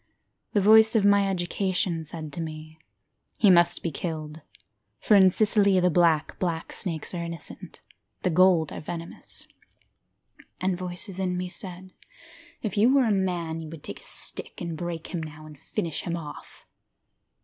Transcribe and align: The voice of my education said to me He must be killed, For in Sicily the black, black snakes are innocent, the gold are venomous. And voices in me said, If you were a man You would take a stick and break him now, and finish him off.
The 0.53 0.61
voice 0.61 0.95
of 0.95 1.05
my 1.05 1.29
education 1.29 2.03
said 2.05 2.33
to 2.33 2.41
me 2.41 2.79
He 3.37 3.51
must 3.51 3.83
be 3.83 3.91
killed, 3.91 4.41
For 4.99 5.13
in 5.13 5.29
Sicily 5.29 5.79
the 5.79 5.91
black, 5.91 6.39
black 6.39 6.73
snakes 6.73 7.13
are 7.13 7.23
innocent, 7.23 7.81
the 8.23 8.31
gold 8.31 8.71
are 8.71 8.79
venomous. 8.81 9.45
And 10.59 10.75
voices 10.75 11.19
in 11.19 11.37
me 11.37 11.49
said, 11.49 11.91
If 12.63 12.77
you 12.77 12.91
were 12.91 13.05
a 13.05 13.11
man 13.11 13.61
You 13.61 13.69
would 13.69 13.83
take 13.83 13.99
a 13.99 14.03
stick 14.03 14.59
and 14.59 14.75
break 14.75 15.13
him 15.13 15.21
now, 15.21 15.45
and 15.45 15.59
finish 15.59 16.01
him 16.01 16.17
off. 16.17 16.65